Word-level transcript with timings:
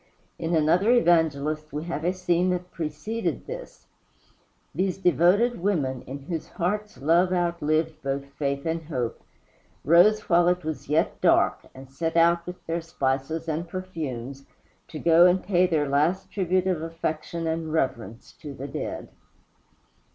In 0.39 0.55
another 0.55 0.89
Evangelist 0.89 1.71
we 1.71 1.83
have 1.83 2.03
a 2.03 2.11
scene 2.11 2.49
that 2.49 2.71
preceded 2.71 3.45
this. 3.45 3.85
These 4.73 4.97
devoted 4.97 5.61
women, 5.61 6.01
in 6.07 6.23
whose 6.23 6.47
hearts 6.49 6.99
love 7.03 7.31
outlived 7.31 8.01
both 8.01 8.25
faith 8.33 8.65
and 8.65 8.81
hope, 8.85 9.21
rose 9.85 10.21
while 10.21 10.47
it 10.47 10.65
was 10.65 10.89
yet 10.89 11.21
dark, 11.21 11.67
and 11.75 11.87
set 11.91 12.17
out 12.17 12.47
with 12.47 12.65
their 12.65 12.81
spices 12.81 13.47
and 13.47 13.67
perfumes 13.69 14.47
to 14.87 14.97
go 14.97 15.27
and 15.27 15.43
pay 15.43 15.67
their 15.67 15.87
last 15.87 16.31
tribute 16.31 16.65
of 16.65 16.81
affection 16.81 17.45
and 17.45 17.71
reverence 17.71 18.33
to 18.41 18.55
the 18.55 18.67
dead. 18.67 19.07